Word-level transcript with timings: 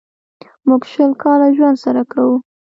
موږ 0.67 0.81
شل 0.91 1.11
کاله 1.23 1.47
ژوند 1.57 1.77
سره 1.85 2.01
کوو. 2.11 2.35